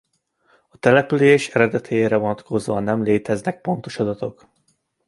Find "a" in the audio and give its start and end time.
0.69-0.77